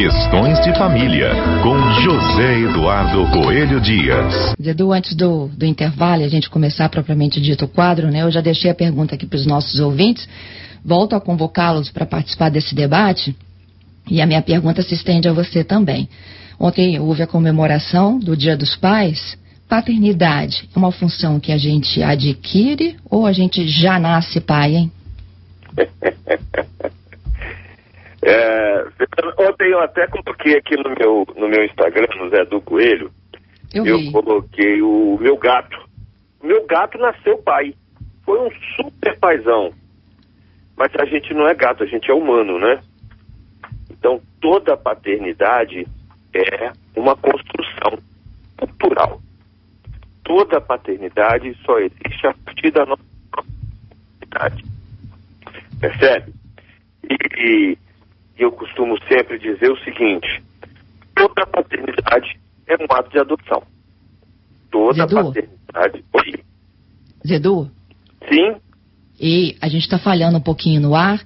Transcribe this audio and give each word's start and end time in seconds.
Questões 0.00 0.58
de 0.62 0.72
Família, 0.78 1.28
com 1.62 1.78
José 2.00 2.60
Eduardo 2.60 3.30
Coelho 3.32 3.78
Dias. 3.82 4.54
Edu, 4.58 4.94
antes 4.94 5.14
do, 5.14 5.48
do 5.48 5.66
intervalo, 5.66 6.24
a 6.24 6.28
gente 6.28 6.48
começar 6.48 6.88
propriamente 6.88 7.38
dito 7.38 7.66
o 7.66 7.68
quadro, 7.68 8.10
né? 8.10 8.22
Eu 8.22 8.30
já 8.30 8.40
deixei 8.40 8.70
a 8.70 8.74
pergunta 8.74 9.14
aqui 9.14 9.26
para 9.26 9.36
os 9.36 9.44
nossos 9.44 9.78
ouvintes. 9.78 10.26
Volto 10.82 11.14
a 11.14 11.20
convocá-los 11.20 11.90
para 11.90 12.06
participar 12.06 12.48
desse 12.48 12.74
debate. 12.74 13.36
E 14.10 14.22
a 14.22 14.26
minha 14.26 14.40
pergunta 14.40 14.80
se 14.80 14.94
estende 14.94 15.28
a 15.28 15.34
você 15.34 15.62
também. 15.62 16.08
Ontem 16.58 16.98
houve 16.98 17.22
a 17.22 17.26
comemoração 17.26 18.18
do 18.18 18.34
Dia 18.34 18.56
dos 18.56 18.74
Pais. 18.76 19.36
Paternidade 19.68 20.66
é 20.74 20.78
uma 20.78 20.90
função 20.90 21.38
que 21.38 21.52
a 21.52 21.58
gente 21.58 22.02
adquire 22.02 22.96
ou 23.04 23.26
a 23.26 23.32
gente 23.32 23.68
já 23.68 23.98
nasce 23.98 24.40
pai, 24.40 24.76
hein? 24.76 24.92
É, 28.22 28.84
ontem 29.38 29.70
eu 29.70 29.80
até 29.80 30.06
coloquei 30.06 30.56
aqui 30.56 30.76
no 30.76 30.90
meu, 30.90 31.26
no 31.36 31.48
meu 31.48 31.64
Instagram, 31.64 32.06
no 32.18 32.28
Zé 32.28 32.44
do 32.44 32.60
Coelho, 32.60 33.10
Eu, 33.72 33.86
eu, 33.86 34.12
coloquei 34.12 34.82
o 34.82 35.16
meu 35.18 35.36
gato. 35.38 35.76
O 36.42 36.46
meu 36.46 36.66
gato 36.66 36.98
nasceu 36.98 37.38
pai. 37.38 37.74
Foi 38.24 38.38
um 38.38 38.50
super 38.76 39.18
paizão. 39.18 39.72
Mas 40.76 40.92
a 40.98 41.04
gente 41.06 41.32
não 41.32 41.48
é 41.48 41.54
gato, 41.54 41.82
a 41.82 41.86
gente 41.86 42.10
é 42.10 42.14
humano, 42.14 42.58
né? 42.58 42.80
Então 43.90 44.20
toda 44.40 44.76
paternidade 44.76 45.86
é 46.34 46.72
uma 46.96 47.16
construção 47.16 47.98
cultural. 48.56 49.20
Toda 50.24 50.60
paternidade 50.60 51.56
só 51.64 51.78
existe 51.78 52.26
a 52.26 52.34
partir 52.44 52.70
da 52.70 52.84
nossa 52.84 53.02
paternidade. 53.30 54.64
Percebe? 55.80 56.32
E, 57.08 57.16
e 57.38 57.78
eu 58.40 58.50
costumo 58.50 58.96
sempre 59.06 59.38
dizer 59.38 59.70
o 59.70 59.78
seguinte: 59.84 60.42
toda 61.14 61.46
paternidade 61.46 62.40
é 62.66 62.74
um 62.74 62.86
ato 62.90 63.10
de 63.10 63.18
adoção. 63.18 63.62
Toda 64.70 65.06
Zedu? 65.06 65.26
paternidade. 65.26 66.04
Oi. 66.14 66.44
Zedu, 67.26 67.70
Sim, 68.32 68.56
e 69.20 69.56
a 69.60 69.68
gente 69.68 69.82
está 69.82 69.98
falhando 69.98 70.38
um 70.38 70.42
pouquinho 70.42 70.80
no 70.80 70.94
ar. 70.94 71.20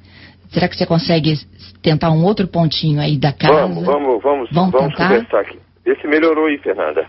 Será 0.51 0.69
que 0.69 0.77
você 0.77 0.85
consegue 0.85 1.35
tentar 1.81 2.11
um 2.11 2.25
outro 2.25 2.49
pontinho 2.49 3.01
aí 3.01 3.17
da 3.17 3.33
casa? 3.33 3.53
vamos, 3.53 3.85
vamos, 3.85 4.23
vamos, 4.23 4.51
Vamos 4.51 4.73
vamos 4.73 4.95
conversar 4.95 5.41
aqui. 5.41 5.59
Vê 5.85 5.95
se 6.01 6.07
melhorou 6.09 6.47
aí, 6.47 6.59
Fernanda. 6.59 7.07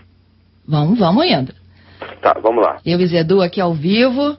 Vamos, 0.68 0.98
vamos 0.98 1.24
indo. 1.26 1.52
Tá, 2.20 2.34
vamos 2.42 2.64
lá. 2.64 2.78
Eu 2.84 3.00
e 3.00 3.06
Zedu 3.06 3.40
aqui 3.40 3.60
ao 3.60 3.74
vivo, 3.74 4.36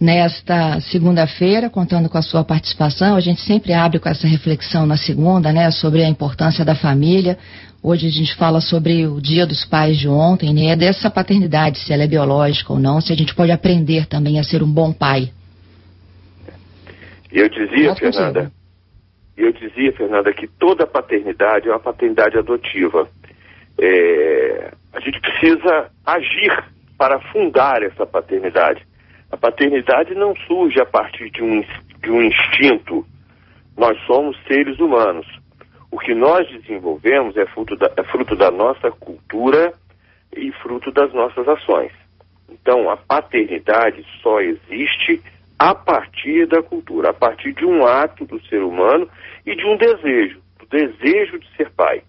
nesta 0.00 0.80
segunda-feira, 0.80 1.68
contando 1.68 2.08
com 2.08 2.18
a 2.18 2.22
sua 2.22 2.44
participação. 2.44 3.16
A 3.16 3.20
gente 3.20 3.40
sempre 3.40 3.72
abre 3.72 3.98
com 3.98 4.08
essa 4.08 4.26
reflexão 4.26 4.86
na 4.86 4.96
segunda, 4.96 5.52
né, 5.52 5.70
sobre 5.70 6.02
a 6.02 6.08
importância 6.08 6.64
da 6.64 6.74
família. 6.74 7.38
Hoje 7.82 8.06
a 8.06 8.10
gente 8.10 8.34
fala 8.34 8.60
sobre 8.60 9.06
o 9.06 9.20
Dia 9.20 9.46
dos 9.46 9.64
Pais 9.64 9.98
de 9.98 10.08
ontem, 10.08 10.52
né, 10.52 10.74
dessa 10.74 11.10
paternidade, 11.10 11.78
se 11.78 11.92
ela 11.92 12.02
é 12.02 12.08
biológica 12.08 12.72
ou 12.72 12.78
não, 12.78 13.00
se 13.00 13.12
a 13.12 13.16
gente 13.16 13.34
pode 13.34 13.52
aprender 13.52 14.06
também 14.06 14.38
a 14.38 14.42
ser 14.42 14.62
um 14.62 14.72
bom 14.72 14.92
pai. 14.92 15.30
Eu 17.30 17.48
dizia, 17.48 17.90
contigo. 17.90 18.12
Fernanda, 18.12 18.52
e 19.36 19.42
eu 19.42 19.52
dizia, 19.52 19.92
Fernanda, 19.92 20.32
que 20.32 20.48
toda 20.48 20.86
paternidade 20.86 21.68
é 21.68 21.70
uma 21.70 21.78
paternidade 21.78 22.36
adotiva. 22.36 23.08
É, 23.80 24.72
a 24.92 24.98
gente 24.98 25.20
precisa 25.20 25.90
agir 26.04 26.64
para 26.98 27.20
fundar 27.32 27.82
essa 27.82 28.04
paternidade. 28.04 28.84
A 29.30 29.36
paternidade 29.36 30.14
não 30.14 30.34
surge 30.48 30.80
a 30.80 30.86
partir 30.86 31.30
de 31.30 31.42
um, 31.42 31.64
de 32.02 32.10
um 32.10 32.22
instinto. 32.22 33.06
Nós 33.76 33.96
somos 34.04 34.36
seres 34.48 34.78
humanos. 34.80 35.26
O 35.90 35.98
que 35.98 36.12
nós 36.12 36.46
desenvolvemos 36.48 37.36
é 37.36 37.46
fruto 37.46 37.76
da, 37.76 37.90
é 37.96 38.02
fruto 38.02 38.34
da 38.34 38.50
nossa 38.50 38.90
cultura 38.90 39.72
e 40.36 40.50
fruto 40.52 40.90
das 40.90 41.12
nossas 41.14 41.46
ações. 41.46 41.92
Então, 42.50 42.90
a 42.90 42.96
paternidade 42.96 44.04
só 44.20 44.40
existe 44.40 45.22
a 45.58 45.74
partir 45.74 46.46
da 46.46 46.62
cultura, 46.62 47.10
a 47.10 47.14
partir 47.14 47.52
de 47.52 47.64
um 47.64 47.86
ato 47.86 48.24
do 48.24 48.40
ser 48.46 48.62
humano 48.62 49.08
e 49.46 49.54
de 49.54 49.64
um 49.64 49.76
desejo, 49.76 50.40
do 50.58 50.66
desejo 50.66 51.38
de 51.38 51.56
ser 51.56 51.70
pai. 51.70 52.02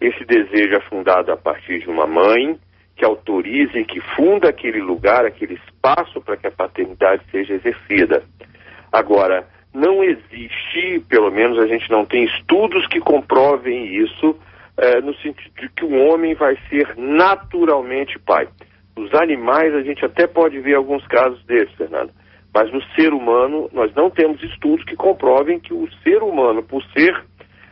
Esse 0.00 0.24
desejo 0.24 0.74
é 0.74 0.80
fundado 0.82 1.30
a 1.32 1.36
partir 1.36 1.80
de 1.80 1.88
uma 1.88 2.06
mãe 2.06 2.58
que 3.00 3.78
e 3.78 3.84
que 3.84 4.00
funda 4.14 4.50
aquele 4.50 4.80
lugar, 4.80 5.24
aquele 5.24 5.54
espaço 5.54 6.20
para 6.20 6.36
que 6.36 6.46
a 6.46 6.50
paternidade 6.50 7.22
seja 7.30 7.54
exercida. 7.54 8.22
Agora, 8.92 9.46
não 9.72 10.04
existe, 10.04 11.00
pelo 11.08 11.30
menos 11.30 11.58
a 11.58 11.66
gente 11.66 11.90
não 11.90 12.04
tem 12.04 12.24
estudos 12.24 12.86
que 12.88 13.00
comprovem 13.00 13.86
isso, 13.96 14.36
eh, 14.76 15.00
no 15.00 15.14
sentido 15.16 15.52
de 15.60 15.68
que 15.70 15.84
um 15.84 16.08
homem 16.08 16.34
vai 16.34 16.58
ser 16.68 16.94
naturalmente 16.96 18.18
pai. 18.18 18.48
Nos 18.96 19.14
animais 19.14 19.74
a 19.74 19.82
gente 19.82 20.04
até 20.04 20.26
pode 20.26 20.58
ver 20.60 20.74
alguns 20.74 21.06
casos 21.06 21.42
desses, 21.44 21.74
Fernando. 21.76 22.10
Mas 22.52 22.70
no 22.72 22.82
ser 22.94 23.12
humano, 23.12 23.70
nós 23.72 23.94
não 23.94 24.10
temos 24.10 24.42
estudos 24.42 24.84
que 24.84 24.96
comprovem 24.96 25.60
que 25.60 25.72
o 25.72 25.88
ser 26.02 26.22
humano, 26.22 26.62
por 26.62 26.82
ser 26.92 27.24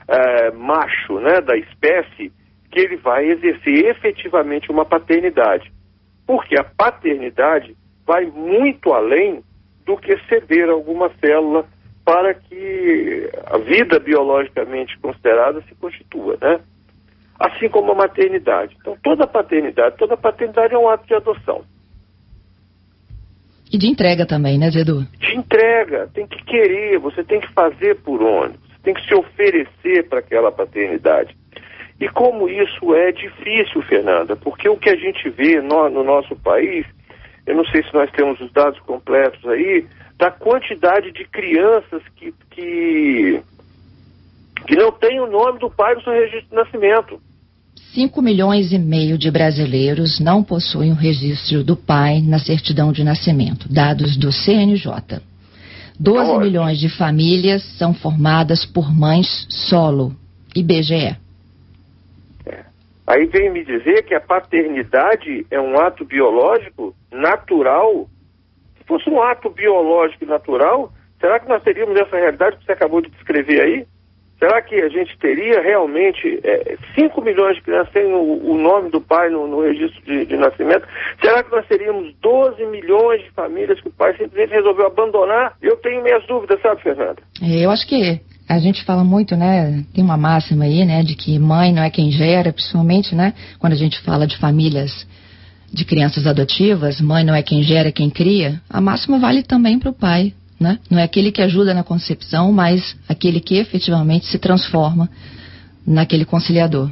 eh, 0.07 0.51
macho 0.53 1.19
né, 1.19 1.41
da 1.41 1.57
espécie, 1.57 2.33
que 2.71 2.81
ele 2.81 2.97
vai 2.97 3.27
exercer 3.27 3.87
efetivamente 3.87 4.71
uma 4.71 4.85
paternidade. 4.85 5.73
Porque 6.27 6.59
a 6.59 6.65
paternidade 6.65 7.77
vai 8.07 8.27
muito 8.27 8.93
além 8.93 9.43
do 9.85 9.97
que 9.97 10.19
ceder 10.29 10.69
alguma 10.69 11.11
célula 11.21 11.67
para 12.05 12.35
que 12.35 13.31
a 13.47 13.59
vida 13.59 13.99
biologicamente 13.99 14.99
considerada 14.99 15.63
se 15.63 15.75
constitua, 15.75 16.39
né? 16.41 16.61
Assim 17.39 17.69
como 17.69 17.93
a 17.93 17.95
maternidade. 17.95 18.77
Então, 18.81 18.97
toda 19.03 19.27
paternidade, 19.27 19.97
toda 19.97 20.17
paternidade 20.17 20.75
é 20.75 20.79
um 20.79 20.89
ato 20.89 21.07
de 21.07 21.15
adoção. 21.15 21.65
E 23.71 23.77
de 23.77 23.87
entrega 23.87 24.27
também, 24.27 24.59
né, 24.59 24.71
Zedu? 24.71 25.07
de 25.19 25.37
entrega, 25.37 26.09
tem 26.15 26.27
que 26.27 26.43
querer, 26.45 26.99
você 26.99 27.23
tem 27.23 27.41
que 27.41 27.53
fazer 27.53 27.97
por 27.97 28.23
onde, 28.23 28.55
você 28.55 28.79
tem 28.83 28.95
que 28.95 29.07
se 29.07 29.15
oferecer 29.15 30.09
para 30.09 30.21
aquela 30.21 30.51
paternidade. 30.51 31.37
E 32.01 32.09
como 32.09 32.49
isso 32.49 32.95
é 32.95 33.11
difícil, 33.11 33.83
Fernanda, 33.83 34.37
porque 34.37 34.69
o 34.69 34.77
que 34.77 34.89
a 34.89 34.97
gente 34.97 35.29
vê 35.31 35.61
no, 35.61 35.89
no 35.91 36.05
nosso 36.05 36.37
país, 36.37 36.87
eu 37.47 37.57
não 37.57 37.65
sei 37.67 37.83
se 37.83 37.93
nós 37.93 38.11
temos 38.13 38.41
os 38.41 38.53
dados 38.53 38.79
completos 38.81 39.45
aí, 39.47 39.85
da 40.17 40.31
quantidade 40.31 41.13
de 41.13 41.25
crianças 41.25 42.03
que, 42.17 42.33
que, 42.51 43.41
que 44.67 44.77
não 44.77 44.93
tem 44.93 45.21
o 45.21 45.27
nome 45.27 45.59
do 45.59 45.71
pai 45.71 45.95
no 45.95 46.03
seu 46.03 46.13
registro 46.13 46.49
de 46.51 46.55
nascimento. 46.55 47.21
5 47.95 48.21
milhões 48.23 48.73
e 48.73 48.79
meio 48.79 49.17
de 49.17 49.31
brasileiros 49.31 50.21
não 50.21 50.43
possuem 50.43 50.93
o 50.93 50.95
registro 50.95 51.65
do 51.65 51.77
pai 51.77 52.21
na 52.21 52.39
certidão 52.39 52.93
de 52.93 53.03
nascimento, 53.03 53.73
dados 53.73 54.17
do 54.17 54.31
CNJ. 54.31 55.21
12 55.99 56.19
Ótimo. 56.19 56.41
milhões 56.41 56.79
de 56.79 56.89
famílias 56.89 57.63
são 57.77 57.93
formadas 57.93 58.65
por 58.65 58.95
mães 58.95 59.47
solo, 59.49 60.15
IBGE. 60.55 61.17
Aí 63.09 63.25
vem 63.25 63.51
me 63.51 63.65
dizer 63.65 64.05
que 64.05 64.15
a 64.15 64.21
paternidade 64.21 65.47
é 65.51 65.59
um 65.59 65.81
ato 65.81 66.05
biológico 66.05 66.95
natural. 67.11 68.07
Se 68.77 68.85
fosse 68.85 69.09
um 69.09 69.23
ato 69.23 69.49
biológico 69.49 70.27
natural, 70.27 70.93
será 71.19 71.41
que 71.41 71.49
nós 71.49 71.63
teríamos 71.63 71.99
essa 71.99 72.17
realidade 72.17 72.59
que 72.59 72.67
você 72.67 72.73
acabou 72.73 73.01
de 73.01 73.09
descrever 73.09 73.63
aí? 73.63 73.87
Será 74.39 74.61
que 74.61 74.75
a 74.77 74.89
gente 74.91 75.19
teria 75.19 75.63
realmente 75.63 76.41
5 76.95 77.23
milhões 77.23 77.57
de 77.57 77.63
crianças 77.63 77.93
têm 77.95 78.13
o, 78.13 78.51
o 78.53 78.59
nome 78.59 78.91
do 78.91 79.01
pai 79.01 79.31
no, 79.31 79.49
no 79.49 79.63
registro 79.63 80.01
de, 80.03 80.27
de 80.27 80.37
nascimento? 80.37 80.87
Será 81.21 81.43
que 81.43 81.51
nós 81.51 81.67
teríamos 81.67 82.15
12 82.21 82.65
milhões 82.67 83.23
de 83.25 83.31
famílias 83.31 83.81
que 83.81 83.89
o 83.89 83.93
pai 83.93 84.13
simplesmente 84.13 84.51
resolveu 84.51 84.87
abandonar? 84.87 85.57
Eu 85.63 85.77
tenho 85.79 86.05
minhas 86.05 86.25
dúvidas, 86.27 86.61
sabe, 86.61 86.83
Fernanda? 86.83 87.23
É, 87.43 87.65
Eu 87.65 87.71
acho 87.71 87.89
que 87.89 88.21
a 88.49 88.59
gente 88.59 88.83
fala 88.85 89.05
muito, 89.05 89.37
né? 89.37 89.85
Tem 89.93 90.03
uma 90.03 90.17
máxima 90.17 90.65
aí, 90.65 90.85
né? 90.85 91.03
De 91.03 91.15
que 91.15 91.39
mãe 91.39 91.73
não 91.73 91.83
é 91.83 91.91
quem 91.91 92.11
gera, 92.11 92.53
principalmente, 92.53 93.15
né? 93.15 93.35
Quando 93.59 93.75
a 93.75 93.77
gente 93.77 94.01
fala 94.01 94.27
de 94.27 94.37
famílias 94.39 95.07
de 95.71 95.85
crianças 95.85 96.27
adotivas, 96.27 97.01
mãe 97.01 97.23
não 97.25 97.35
é 97.35 97.43
quem 97.43 97.63
gera, 97.63 97.89
é 97.89 97.93
quem 97.93 98.09
cria. 98.09 98.61
A 98.71 98.81
máxima 98.81 99.19
vale 99.19 99.43
também 99.43 99.79
para 99.79 99.91
o 99.91 99.93
pai, 99.93 100.33
né? 100.59 100.79
Não 100.91 100.99
é 100.99 101.03
aquele 101.03 101.31
que 101.31 101.43
ajuda 101.43 101.75
na 101.75 101.85
concepção, 101.85 102.51
mas 102.51 102.99
aquele 103.07 103.39
que 103.39 103.59
efetivamente 103.59 104.27
se 104.27 104.39
transforma 104.39 105.11
naquele 105.87 106.25
conciliador. 106.25 106.91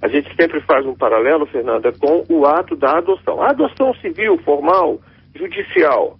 A 0.00 0.08
gente 0.08 0.34
sempre 0.36 0.60
faz 0.62 0.84
um 0.86 0.94
paralelo, 0.94 1.46
Fernanda, 1.46 1.92
com 1.92 2.24
o 2.28 2.46
ato 2.46 2.74
da 2.76 2.98
adoção. 2.98 3.42
A 3.42 3.50
adoção 3.50 3.94
civil, 3.96 4.38
formal, 4.38 4.98
judicial. 5.34 6.18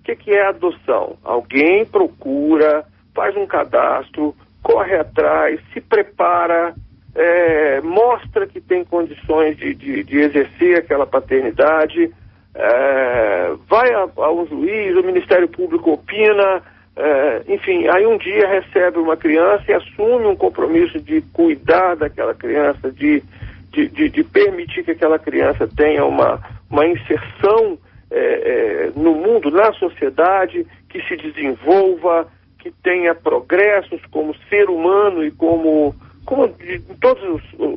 O 0.00 0.04
que, 0.04 0.16
que 0.16 0.30
é 0.30 0.48
adoção? 0.48 1.16
Alguém 1.24 1.84
procura, 1.84 2.84
faz 3.16 3.34
um 3.34 3.46
cadastro, 3.46 4.36
corre 4.62 4.94
atrás, 4.94 5.58
se 5.72 5.80
prepara, 5.80 6.74
é, 7.14 7.80
mostra 7.80 8.46
que 8.46 8.60
tem 8.60 8.84
condições 8.84 9.56
de, 9.56 9.74
de, 9.74 10.04
de 10.04 10.18
exercer 10.18 10.76
aquela 10.76 11.06
paternidade, 11.06 12.12
é, 12.54 13.54
vai 13.66 13.92
a, 13.94 14.06
a 14.16 14.32
um 14.32 14.46
juiz, 14.46 14.94
o 14.96 15.02
Ministério 15.02 15.48
Público 15.48 15.92
opina, 15.92 16.62
é, 16.94 17.42
enfim, 17.48 17.88
aí 17.88 18.06
um 18.06 18.18
dia 18.18 18.46
recebe 18.46 18.98
uma 18.98 19.16
criança 19.16 19.64
e 19.68 19.74
assume 19.74 20.26
um 20.26 20.36
compromisso 20.36 21.00
de 21.00 21.22
cuidar 21.32 21.96
daquela 21.96 22.34
criança, 22.34 22.90
de, 22.92 23.22
de, 23.70 23.88
de, 23.88 24.08
de 24.10 24.24
permitir 24.24 24.84
que 24.84 24.90
aquela 24.90 25.18
criança 25.18 25.68
tenha 25.74 26.04
uma, 26.04 26.40
uma 26.70 26.86
inserção 26.86 27.78
é, 28.10 28.18
é, 28.18 28.90
no 28.94 29.14
mundo, 29.14 29.50
na 29.50 29.72
sociedade, 29.72 30.66
que 30.88 31.02
se 31.02 31.16
desenvolva, 31.16 32.26
que 32.66 32.72
tenha 32.82 33.14
progressos 33.14 34.00
como 34.10 34.34
ser 34.48 34.68
humano 34.68 35.24
e 35.24 35.30
como, 35.30 35.94
como 36.24 36.46
em 36.46 36.80
todas 37.00 37.22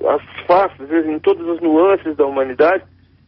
as 0.07 0.45
faces, 0.47 0.89
em 1.06 1.19
todas 1.19 1.47
as 1.47 1.62
nuances 1.62 2.15
da 2.15 2.25
humanidade, 2.25 2.83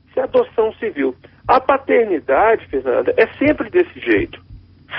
isso 0.09 0.19
é 0.19 0.23
adoção 0.23 0.73
civil. 0.73 1.15
A 1.47 1.59
paternidade, 1.59 2.65
Fernanda, 2.67 3.13
é 3.15 3.27
sempre 3.37 3.69
desse 3.69 3.99
jeito. 3.99 4.41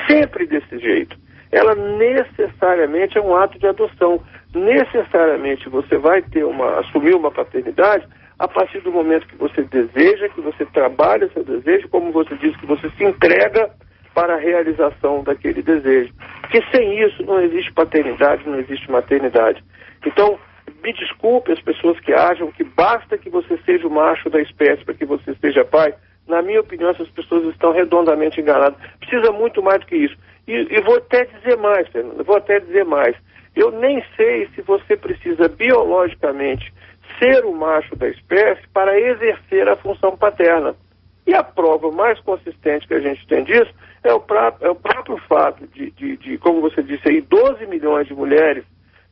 Sempre 0.06 0.46
desse 0.46 0.78
jeito. 0.78 1.16
Ela 1.50 1.74
necessariamente 1.74 3.18
é 3.18 3.20
um 3.20 3.34
ato 3.34 3.58
de 3.58 3.66
adoção. 3.66 4.20
Necessariamente 4.54 5.68
você 5.68 5.98
vai 5.98 6.22
ter 6.22 6.44
uma, 6.44 6.78
assumir 6.78 7.14
uma 7.14 7.30
paternidade 7.30 8.06
a 8.38 8.46
partir 8.46 8.80
do 8.80 8.92
momento 8.92 9.26
que 9.26 9.36
você 9.36 9.62
deseja, 9.62 10.28
que 10.28 10.40
você 10.40 10.64
trabalha 10.66 11.28
seu 11.32 11.44
desejo, 11.44 11.88
como 11.88 12.12
você 12.12 12.34
diz, 12.36 12.56
que 12.56 12.66
você 12.66 12.88
se 12.90 13.04
entrega 13.04 13.70
para 14.14 14.34
a 14.34 14.38
realização 14.38 15.22
daquele 15.22 15.62
desejo. 15.62 16.12
Porque 16.52 16.70
sem 16.70 17.02
isso 17.02 17.22
não 17.22 17.40
existe 17.40 17.72
paternidade, 17.72 18.46
não 18.46 18.58
existe 18.58 18.90
maternidade. 18.90 19.64
Então, 20.04 20.38
me 20.84 20.92
desculpe 20.92 21.50
as 21.50 21.60
pessoas 21.62 21.98
que 22.00 22.12
acham 22.12 22.52
que 22.52 22.62
basta 22.62 23.16
que 23.16 23.30
você 23.30 23.58
seja 23.64 23.86
o 23.86 23.90
macho 23.90 24.28
da 24.28 24.38
espécie 24.38 24.84
para 24.84 24.92
que 24.92 25.06
você 25.06 25.34
seja 25.40 25.64
pai. 25.64 25.94
Na 26.28 26.42
minha 26.42 26.60
opinião, 26.60 26.90
essas 26.90 27.08
pessoas 27.08 27.46
estão 27.46 27.72
redondamente 27.72 28.38
enganadas. 28.38 28.78
Precisa 29.00 29.32
muito 29.32 29.62
mais 29.62 29.80
do 29.80 29.86
que 29.86 29.96
isso. 29.96 30.14
E, 30.46 30.52
e 30.52 30.80
vou 30.82 30.96
até 30.96 31.24
dizer 31.24 31.56
mais, 31.56 31.88
Fernando, 31.88 32.22
vou 32.22 32.36
até 32.36 32.60
dizer 32.60 32.84
mais. 32.84 33.16
Eu 33.56 33.70
nem 33.70 34.04
sei 34.14 34.46
se 34.54 34.60
você 34.60 34.94
precisa 34.94 35.48
biologicamente 35.48 36.70
ser 37.18 37.46
o 37.46 37.52
macho 37.56 37.96
da 37.96 38.08
espécie 38.08 38.68
para 38.74 39.00
exercer 39.00 39.66
a 39.70 39.76
função 39.76 40.18
paterna. 40.18 40.74
E 41.26 41.34
a 41.34 41.42
prova 41.42 41.90
mais 41.90 42.18
consistente 42.20 42.86
que 42.86 42.94
a 42.94 43.00
gente 43.00 43.26
tem 43.26 43.44
disso 43.44 43.72
é 44.02 44.12
o, 44.12 44.20
prá 44.20 44.52
é 44.60 44.68
o 44.68 44.74
próprio 44.74 45.16
fato 45.28 45.66
de, 45.68 45.90
de, 45.92 46.16
de, 46.16 46.38
como 46.38 46.60
você 46.60 46.82
disse 46.82 47.08
aí, 47.08 47.20
12 47.20 47.66
milhões 47.66 48.06
de 48.08 48.14
mulheres 48.14 48.64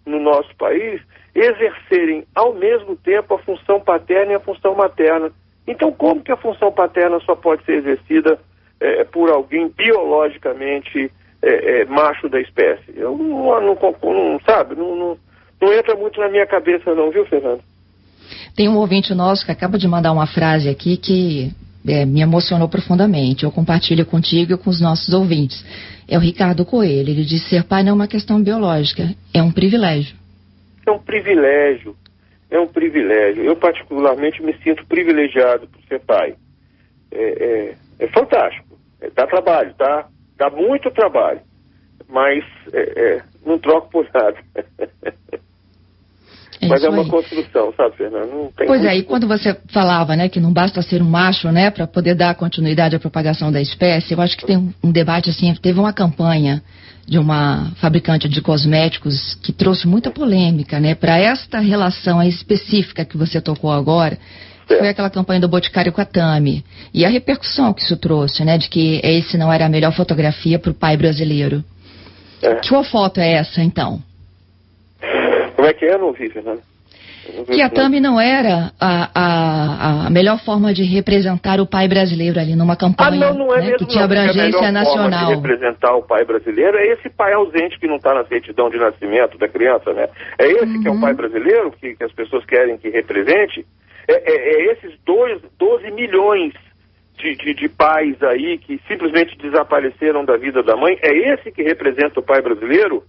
no 0.05 0.19
nosso 0.19 0.55
país 0.57 1.01
exercerem 1.35 2.25
ao 2.35 2.53
mesmo 2.55 2.97
tempo 2.97 3.35
a 3.35 3.39
função 3.39 3.81
paterna 3.81 4.33
e 4.33 4.35
a 4.35 4.41
função 4.41 4.75
materna. 4.75 5.31
Então, 5.67 5.93
como 5.93 6.23
que 6.23 6.33
a 6.33 6.37
função 6.37 6.73
paterna 6.73 7.21
só 7.21 7.37
pode 7.37 7.65
ser 7.65 7.75
exercida 7.75 8.39
é, 8.81 9.05
por 9.05 9.31
alguém 9.31 9.69
biologicamente 9.69 11.13
é, 11.43 11.83
é, 11.83 11.85
macho 11.85 12.29
da 12.29 12.41
espécie? 12.41 12.93
Eu 12.97 13.17
não, 13.17 13.61
não, 13.61 13.79
não 14.03 14.41
sabe, 14.41 14.75
não, 14.75 14.97
não, 14.97 15.19
não 15.61 15.73
entra 15.73 15.95
muito 15.95 16.19
na 16.19 16.29
minha 16.29 16.47
cabeça 16.47 16.93
não, 16.95 17.11
viu, 17.11 17.25
Fernando? 17.27 17.63
Tem 18.57 18.69
um 18.69 18.77
ouvinte 18.77 19.15
nosso 19.15 19.45
que 19.47 19.53
acaba 19.53 19.79
de 19.79 19.87
mandar 19.87 20.13
uma 20.13 20.27
frase 20.27 20.69
aqui 20.69 20.97
que 20.97 21.53
é, 21.87 22.05
me 22.05 22.21
emocionou 22.21 22.69
profundamente. 22.69 23.45
Eu 23.45 23.53
compartilho 23.53 24.05
contigo 24.05 24.53
e 24.53 24.57
com 24.57 24.71
os 24.71 24.81
nossos 24.81 25.13
ouvintes. 25.15 25.65
É 26.09 26.17
o 26.17 26.21
Ricardo 26.21 26.65
Coelho. 26.65 27.11
Ele 27.11 27.25
diz: 27.25 27.49
ser 27.49 27.65
pai 27.65 27.83
não 27.83 27.91
é 27.91 27.95
uma 27.95 28.09
questão 28.09 28.43
biológica, 28.43 29.15
é 29.33 29.43
um 29.43 29.53
privilégio. 29.53 30.17
É 30.87 30.91
um 30.91 30.99
privilégio. 30.99 31.97
É 32.51 32.59
um 32.59 32.67
privilégio. 32.67 33.45
Eu, 33.45 33.57
particularmente, 33.57 34.43
me 34.43 34.53
sinto 34.59 34.85
privilegiado 34.87 35.69
por 35.69 35.81
ser 35.89 36.01
pai. 36.01 36.35
É, 37.13 37.23
é, 37.23 37.75
é 38.01 38.09
fantástico. 38.09 38.79
É, 39.01 39.09
dá 39.11 39.27
trabalho, 39.27 39.73
tá? 39.75 40.09
Dá 40.37 40.51
muito 40.51 40.91
trabalho. 40.91 41.41
Mas 42.09 42.45
é, 42.73 42.81
é, 42.81 43.23
não 43.47 43.59
troco 43.59 43.91
por 43.91 44.09
nada. 44.13 44.37
É 46.61 46.69
Mas 46.69 46.85
é 46.85 46.91
uma 46.91 47.03
aí. 47.03 47.09
construção, 47.09 47.73
sabe, 47.75 47.97
Fernando? 47.97 48.53
pois 48.55 48.85
é, 48.85 48.97
e 48.97 49.03
quando 49.03 49.27
você 49.27 49.57
falava, 49.73 50.15
né, 50.15 50.29
que 50.29 50.39
não 50.39 50.53
basta 50.53 50.83
ser 50.83 51.01
um 51.01 51.09
macho, 51.09 51.51
né, 51.51 51.71
para 51.71 51.87
poder 51.87 52.15
dar 52.15 52.35
continuidade 52.35 52.95
à 52.95 53.01
propagação 53.01 53.51
da 53.51 53.63
espécie, 53.63 54.13
eu 54.13 54.21
acho 54.21 54.37
que 54.37 54.45
tem 54.45 54.59
um, 54.59 54.73
um 54.85 54.93
debate 54.93 55.31
assim, 55.31 55.55
teve 55.55 55.81
uma 55.81 55.93
campanha 55.93 56.63
de 57.07 57.19
uma 57.19 57.73
fabricante 57.77 58.29
de 58.29 58.43
cosméticos 58.43 59.35
que 59.43 59.53
trouxe 59.53 59.89
muita 59.89 60.11
polêmica, 60.11 60.79
né, 60.79 60.95
para 60.95 61.19
esta 61.19 61.61
relação 61.61 62.23
específica 62.23 63.07
que 63.07 63.17
você 63.17 63.41
tocou 63.41 63.73
agora. 63.73 64.19
É. 64.69 64.77
Foi 64.77 64.89
aquela 64.89 65.11
campanha 65.11 65.41
do 65.41 65.49
Boticário 65.49 65.93
com 65.93 66.01
a 66.01 66.05
Tami. 66.05 66.63
E 66.93 67.05
a 67.05 67.09
repercussão 67.09 67.73
que 67.73 67.83
isso 67.83 67.97
trouxe, 67.97 68.45
né, 68.45 68.59
de 68.59 68.69
que 68.69 69.01
esse 69.03 69.39
não 69.39 69.51
era 69.51 69.65
a 69.65 69.69
melhor 69.69 69.93
fotografia 69.93 70.59
para 70.59 70.71
o 70.71 70.75
pai 70.75 70.97
brasileiro. 70.97 71.65
É. 72.43 72.57
Que 72.57 72.85
foto 72.85 73.19
é 73.19 73.33
essa, 73.33 73.63
então? 73.63 74.03
Como 75.61 75.69
é 75.69 75.75
que 75.75 75.85
é? 75.85 75.99
Não 75.99 76.07
ouvi, 76.07 76.31
Fernando. 76.31 76.63
Que 77.47 77.61
a 77.61 77.69
Tami 77.69 78.01
não 78.01 78.19
era 78.19 78.73
a, 78.81 79.11
a, 79.15 80.07
a, 80.07 80.11
melhor 80.11 80.43
forma 80.43 80.73
de 80.73 80.83
representar 80.85 81.61
o 81.61 81.67
pai 81.67 81.87
brasileiro 81.87 82.41
ali 82.41 82.57
numa 82.57 82.77
campanha 82.77 83.27
ah, 83.27 83.35
não, 83.35 83.47
não 83.47 83.55
é 83.55 83.59
né, 83.59 83.65
mesmo, 83.67 83.79
que 83.79 83.87
tinha 83.89 84.05
abrangência 84.05 84.69
a 84.69 84.73
nacional. 84.73 85.27
Forma 85.27 85.27
de 85.27 85.35
representar 85.35 85.95
o 85.97 86.03
pai 86.03 86.25
brasileiro 86.25 86.79
é 86.79 86.87
esse 86.93 87.11
pai 87.11 87.35
ausente 87.35 87.79
que 87.79 87.87
não 87.87 87.97
está 87.97 88.15
na 88.15 88.25
certidão 88.25 88.71
de 88.71 88.79
nascimento 88.79 89.37
da 89.37 89.47
criança, 89.47 89.93
né? 89.93 90.09
É 90.39 90.51
esse 90.51 90.65
uhum. 90.65 90.83
que 90.83 90.89
é 90.89 90.91
o 90.91 90.99
pai 90.99 91.13
brasileiro 91.13 91.71
que, 91.73 91.95
que, 91.95 92.05
as 92.05 92.13
pessoas 92.13 92.43
querem 92.47 92.79
que 92.79 92.89
represente. 92.89 93.67
É, 94.09 94.15
é, 94.15 94.55
é 94.55 94.73
esses 94.73 94.99
dois, 95.05 95.43
12 95.59 95.91
milhões 95.91 96.55
de, 97.19 97.37
de, 97.37 97.53
de 97.53 97.69
pais 97.69 98.21
aí 98.23 98.57
que 98.57 98.81
simplesmente 98.89 99.37
desapareceram 99.37 100.25
da 100.25 100.39
vida 100.39 100.63
da 100.63 100.75
mãe. 100.75 100.99
É 101.03 101.35
esse 101.35 101.53
que 101.53 101.63
representa 101.63 102.19
o 102.19 102.25
pai 102.25 102.41
brasileiro? 102.41 103.05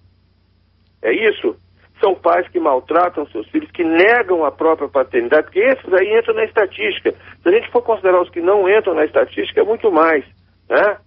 É 1.02 1.14
isso? 1.14 1.56
São 2.02 2.16
pais 2.16 2.48
que 2.50 2.60
maltratam 2.60 3.28
seus 3.28 3.48
filhos, 3.50 3.72
que 3.72 3.84
negam 3.84 4.44
a 4.44 4.52
própria 4.52 4.90
paternidade, 4.90 5.44
porque 5.44 5.60
esses 5.60 5.94
aí 5.94 6.18
entram 6.18 6.34
na 6.34 6.44
estatística. 6.44 7.14
Se 7.42 7.48
a 7.48 7.52
gente 7.52 7.70
for 7.72 7.82
considerar 7.84 8.22
os 8.22 8.30
que 8.30 8.42
não 8.42 8.68
entram 8.68 8.96
na 8.96 9.06
estatística, 9.06 9.62
é 9.62 9.64
muito 9.64 9.90
mais, 9.92 10.26
né? 10.68 10.98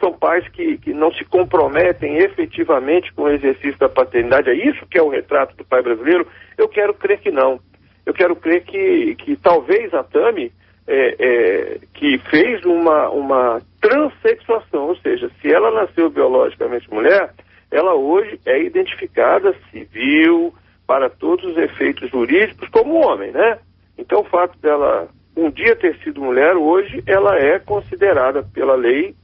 São 0.00 0.12
pais 0.14 0.48
que, 0.48 0.78
que 0.78 0.94
não 0.94 1.12
se 1.12 1.24
comprometem 1.26 2.16
efetivamente 2.16 3.12
com 3.12 3.24
o 3.24 3.28
exercício 3.28 3.78
da 3.78 3.88
paternidade. 3.88 4.48
É 4.48 4.54
isso 4.54 4.86
que 4.86 4.98
é 4.98 5.02
o 5.02 5.10
retrato 5.10 5.54
do 5.56 5.64
pai 5.64 5.82
brasileiro? 5.82 6.26
Eu 6.56 6.68
quero 6.68 6.94
crer 6.94 7.20
que 7.20 7.30
não. 7.30 7.60
Eu 8.06 8.14
quero 8.14 8.34
crer 8.34 8.64
que, 8.64 9.14
que 9.16 9.36
talvez 9.36 9.92
a 9.92 10.02
Tami, 10.02 10.50
é, 10.88 11.16
é, 11.18 11.78
que 11.92 12.16
fez 12.30 12.64
uma, 12.64 13.10
uma 13.10 13.60
transexuação, 13.78 14.88
ou 14.88 14.96
seja, 14.96 15.30
se 15.40 15.52
ela 15.52 15.70
nasceu 15.70 16.08
biologicamente 16.08 16.90
mulher, 16.90 17.30
ela 17.70 17.94
hoje 17.94 18.40
é 18.44 18.62
identificada 18.62 19.54
civil, 19.70 20.52
para 20.90 21.08
todos 21.08 21.52
os 21.52 21.56
efeitos 21.56 22.10
jurídicos, 22.10 22.68
como 22.70 23.06
homem, 23.06 23.30
né? 23.30 23.58
Então, 23.96 24.22
o 24.22 24.24
fato 24.24 24.58
dela 24.58 25.06
um 25.36 25.48
dia 25.48 25.76
ter 25.76 25.96
sido 25.98 26.20
mulher, 26.20 26.56
hoje 26.56 27.00
ela 27.06 27.38
é 27.38 27.60
considerada 27.60 28.42
pela 28.52 28.74
lei 28.74 29.14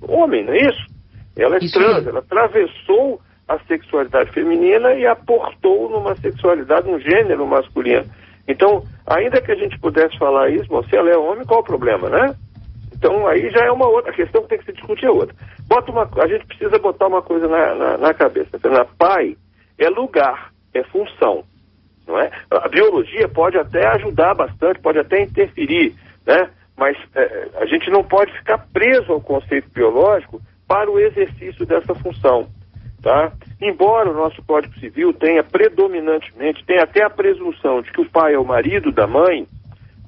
homem, 0.00 0.44
não 0.44 0.52
é 0.52 0.68
isso? 0.68 0.86
Ela 1.36 1.56
é 1.56 1.64
isso 1.64 1.76
trans, 1.76 2.06
é. 2.06 2.10
ela 2.10 2.20
atravessou 2.20 3.20
a 3.48 3.58
sexualidade 3.66 4.30
feminina 4.30 4.94
e 4.94 5.04
aportou 5.04 5.90
numa 5.90 6.14
sexualidade, 6.14 6.88
um 6.88 7.00
gênero 7.00 7.44
masculino. 7.44 8.04
Então, 8.46 8.84
ainda 9.04 9.40
que 9.40 9.50
a 9.50 9.56
gente 9.56 9.76
pudesse 9.80 10.16
falar 10.18 10.50
isso, 10.50 10.68
bom, 10.68 10.80
se 10.84 10.94
ela 10.94 11.10
é 11.10 11.16
homem, 11.16 11.44
qual 11.44 11.58
o 11.58 11.64
problema, 11.64 12.08
né? 12.08 12.36
Então 12.96 13.26
aí 13.26 13.50
já 13.50 13.64
é 13.64 13.70
uma 13.70 13.86
outra, 13.86 14.12
questão 14.12 14.42
que 14.42 14.48
tem 14.48 14.58
que 14.58 14.64
se 14.64 14.72
discutir 14.72 15.06
é 15.06 15.10
outra. 15.10 15.34
Bota 15.68 15.90
uma, 15.90 16.08
a 16.22 16.26
gente 16.26 16.46
precisa 16.46 16.78
botar 16.78 17.06
uma 17.06 17.22
coisa 17.22 17.46
na, 17.46 17.74
na, 17.74 17.98
na 17.98 18.14
cabeça. 18.14 18.58
Na 18.64 18.84
pai 18.84 19.36
é 19.78 19.88
lugar, 19.88 20.50
é 20.74 20.82
função. 20.84 21.44
Não 22.06 22.18
é? 22.18 22.30
A 22.50 22.68
biologia 22.68 23.28
pode 23.28 23.58
até 23.58 23.86
ajudar 23.88 24.34
bastante, 24.34 24.80
pode 24.80 24.98
até 24.98 25.22
interferir, 25.22 25.94
né? 26.24 26.48
mas 26.76 26.96
é, 27.14 27.48
a 27.56 27.66
gente 27.66 27.90
não 27.90 28.04
pode 28.04 28.32
ficar 28.32 28.58
preso 28.72 29.12
ao 29.12 29.20
conceito 29.20 29.68
biológico 29.70 30.40
para 30.68 30.90
o 30.90 30.98
exercício 30.98 31.66
dessa 31.66 31.94
função. 31.94 32.48
Tá? 33.02 33.32
Embora 33.60 34.10
o 34.10 34.14
nosso 34.14 34.42
Código 34.42 34.74
Civil 34.78 35.12
tenha 35.12 35.42
predominantemente, 35.42 36.64
tenha 36.64 36.82
até 36.82 37.02
a 37.02 37.10
presunção 37.10 37.82
de 37.82 37.90
que 37.92 38.00
o 38.00 38.10
pai 38.10 38.34
é 38.34 38.38
o 38.38 38.44
marido 38.44 38.90
da 38.90 39.06
mãe, 39.06 39.46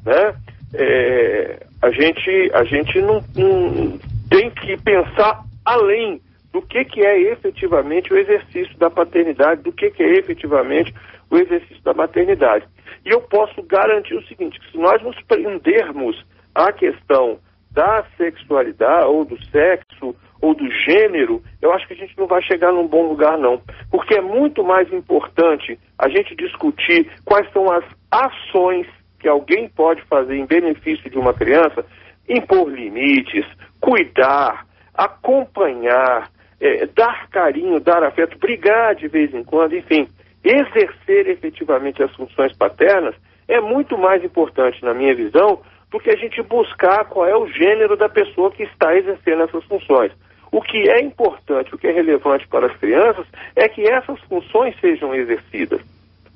né? 0.04 0.34
É, 0.74 1.66
a 1.82 1.90
gente, 1.90 2.50
a 2.54 2.64
gente 2.64 3.00
não, 3.00 3.22
não, 3.36 3.98
tem 4.30 4.50
que 4.50 4.76
pensar 4.82 5.44
além 5.64 6.20
do 6.52 6.62
que, 6.62 6.84
que 6.84 7.04
é 7.04 7.32
efetivamente 7.32 8.12
o 8.12 8.18
exercício 8.18 8.76
da 8.78 8.90
paternidade, 8.90 9.62
do 9.62 9.72
que, 9.72 9.90
que 9.90 10.02
é 10.02 10.18
efetivamente 10.18 10.92
o 11.30 11.36
exercício 11.36 11.82
da 11.82 11.94
maternidade. 11.94 12.66
E 13.04 13.10
eu 13.10 13.20
posso 13.20 13.62
garantir 13.62 14.14
o 14.14 14.26
seguinte, 14.26 14.58
se 14.70 14.78
nós 14.78 15.02
nos 15.02 15.20
prendermos 15.22 16.24
à 16.54 16.72
questão 16.72 17.38
da 17.70 18.04
sexualidade, 18.16 19.06
ou 19.06 19.24
do 19.24 19.38
sexo, 19.46 20.16
ou 20.40 20.54
do 20.54 20.70
gênero, 20.70 21.42
eu 21.60 21.72
acho 21.72 21.86
que 21.86 21.92
a 21.92 21.96
gente 21.96 22.16
não 22.16 22.26
vai 22.26 22.42
chegar 22.42 22.72
num 22.72 22.86
bom 22.86 23.08
lugar, 23.08 23.36
não. 23.36 23.60
Porque 23.90 24.14
é 24.14 24.20
muito 24.20 24.64
mais 24.64 24.90
importante 24.92 25.78
a 25.98 26.08
gente 26.08 26.34
discutir 26.34 27.10
quais 27.24 27.50
são 27.52 27.70
as 27.70 27.84
ações 28.10 28.86
que 29.18 29.28
alguém 29.28 29.68
pode 29.68 30.02
fazer 30.02 30.36
em 30.36 30.46
benefício 30.46 31.10
de 31.10 31.18
uma 31.18 31.34
criança, 31.34 31.84
impor 32.28 32.68
limites, 32.68 33.44
cuidar, 33.80 34.66
acompanhar, 34.94 36.30
é, 36.60 36.86
dar 36.86 37.28
carinho, 37.28 37.80
dar 37.80 38.02
afeto, 38.02 38.38
brigar 38.38 38.94
de 38.94 39.08
vez 39.08 39.32
em 39.34 39.44
quando, 39.44 39.76
enfim, 39.76 40.08
exercer 40.44 41.28
efetivamente 41.28 42.02
as 42.02 42.14
funções 42.14 42.56
paternas 42.56 43.14
é 43.48 43.60
muito 43.60 43.96
mais 43.96 44.22
importante, 44.22 44.84
na 44.84 44.92
minha 44.92 45.14
visão, 45.14 45.60
do 45.90 45.98
que 45.98 46.10
a 46.10 46.16
gente 46.16 46.42
buscar 46.42 47.06
qual 47.06 47.26
é 47.26 47.36
o 47.36 47.48
gênero 47.48 47.96
da 47.96 48.08
pessoa 48.08 48.50
que 48.50 48.62
está 48.62 48.94
exercendo 48.94 49.44
essas 49.44 49.64
funções. 49.64 50.12
O 50.52 50.60
que 50.60 50.88
é 50.88 51.00
importante, 51.00 51.74
o 51.74 51.78
que 51.78 51.86
é 51.86 51.92
relevante 51.92 52.46
para 52.46 52.66
as 52.66 52.76
crianças, 52.76 53.26
é 53.56 53.68
que 53.68 53.88
essas 53.88 54.20
funções 54.22 54.78
sejam 54.80 55.14
exercidas. 55.14 55.80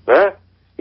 Né? 0.06 0.32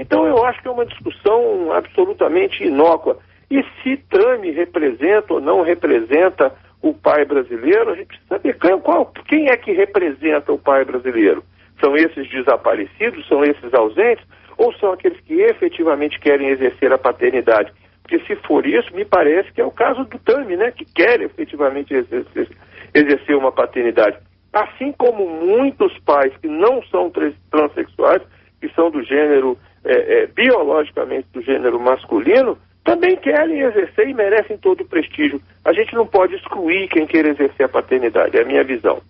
Então 0.02 0.26
eu 0.26 0.44
acho 0.44 0.60
que 0.64 0.68
é 0.68 0.72
uma 0.72 0.86
discussão 0.86 1.72
absolutamente 1.72 2.64
inócua. 2.64 3.20
E 3.52 3.64
se 3.84 3.98
Trame 4.10 4.50
representa 4.50 5.36
ou 5.36 5.40
não 5.40 5.62
representa 5.62 6.52
o 6.82 6.92
pai 6.92 7.24
brasileiro, 7.24 7.92
a 7.92 7.96
gente 7.96 8.08
precisa 8.08 8.28
saber 8.30 8.58
quem, 8.58 8.80
qual, 8.80 9.06
quem 9.28 9.50
é 9.50 9.56
que 9.56 9.72
representa 9.72 10.52
o 10.52 10.58
pai 10.58 10.84
brasileiro. 10.84 11.44
São 11.80 11.96
esses 11.96 12.28
desaparecidos, 12.30 13.28
são 13.28 13.44
esses 13.44 13.72
ausentes, 13.76 14.26
ou 14.58 14.74
são 14.74 14.92
aqueles 14.92 15.20
que 15.22 15.40
efetivamente 15.40 16.20
querem 16.20 16.48
exercer 16.48 16.92
a 16.92 16.98
paternidade? 16.98 17.72
Porque 18.02 18.20
se 18.26 18.36
for 18.48 18.66
isso, 18.66 18.94
me 18.96 19.06
parece 19.06 19.52
que 19.54 19.62
é 19.62 19.66
o 19.66 19.72
caso 19.72 20.04
do 20.06 20.18
Tami, 20.18 20.58
né, 20.58 20.72
que 20.72 20.86
quer 20.86 21.22
efetivamente 21.22 21.94
exercer, 21.94 22.50
exercer 22.96 23.36
uma 23.36 23.52
paternidade. 23.52 24.18
Assim 24.52 24.92
como 24.94 25.30
muitos 25.30 25.96
pais 26.00 26.36
que 26.42 26.48
não 26.48 26.82
são 26.86 27.12
transexuais, 27.52 28.24
que 28.60 28.68
são 28.70 28.90
do 28.90 29.04
gênero, 29.04 29.58
é, 29.84 30.24
é, 30.24 30.28
biologicamente 30.28 31.28
do 31.34 31.42
gênero 31.42 31.80
masculino, 31.80 32.58
também 32.84 33.16
querem 33.16 33.60
exercer 33.62 34.08
e 34.08 34.14
merecem 34.14 34.58
todo 34.58 34.82
o 34.82 34.88
prestígio. 34.88 35.42
A 35.64 35.74
gente 35.74 35.94
não 35.94 36.06
pode 36.06 36.36
excluir 36.36 36.88
quem 36.90 37.06
quer 37.06 37.26
exercer 37.26 37.66
a 37.66 37.70
paternidade, 37.70 38.38
é 38.38 38.42
a 38.42 38.46
minha 38.46 38.64
visão. 38.64 39.02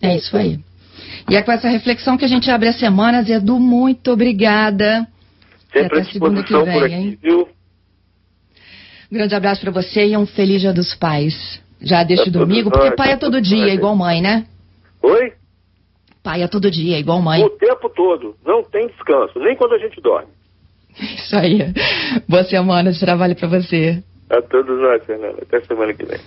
É 0.00 0.16
isso 0.16 0.36
aí. 0.36 0.58
E 1.28 1.36
é 1.36 1.42
com 1.42 1.52
essa 1.52 1.68
reflexão 1.68 2.16
que 2.16 2.24
a 2.24 2.28
gente 2.28 2.50
abre 2.50 2.68
a 2.68 2.72
semana, 2.72 3.22
Zedu, 3.22 3.58
muito 3.58 4.12
obrigada. 4.12 5.06
Sempre 5.72 6.04
segunda 6.04 6.42
que 6.42 6.52
vem, 6.52 6.82
aqui, 6.82 6.92
hein? 6.92 7.18
Viu? 7.22 7.48
Um 9.10 9.14
grande 9.14 9.34
abraço 9.34 9.60
para 9.60 9.70
você 9.70 10.06
e 10.06 10.16
um 10.16 10.26
feliz 10.26 10.60
Dia 10.60 10.72
dos 10.72 10.94
Pais. 10.94 11.60
Já 11.80 12.04
deste 12.04 12.30
tá 12.30 12.38
domingo, 12.38 12.70
porque 12.70 12.92
pai 12.92 13.12
é 13.12 13.16
todo 13.16 13.40
dia, 13.40 13.74
igual 13.74 13.96
mãe, 13.96 14.20
né? 14.22 14.46
Oi? 15.02 15.32
Pai 16.22 16.42
é 16.42 16.48
todo 16.48 16.70
dia, 16.70 16.98
igual 16.98 17.20
mãe. 17.20 17.42
O 17.42 17.50
tempo 17.50 17.88
todo. 17.88 18.36
Não 18.44 18.62
tem 18.62 18.86
descanso, 18.86 19.38
nem 19.38 19.56
quando 19.56 19.74
a 19.74 19.78
gente 19.78 20.00
dorme. 20.00 20.28
Isso 20.98 21.36
aí. 21.36 21.58
Boa 22.28 22.44
semana 22.44 22.92
de 22.92 23.00
trabalho 23.00 23.34
para 23.34 23.48
você. 23.48 24.02
A 24.30 24.40
todos 24.42 24.80
nós, 24.80 25.04
Fernanda. 25.04 25.38
Até 25.42 25.60
semana 25.62 25.92
que 25.92 26.04
vem. 26.04 26.18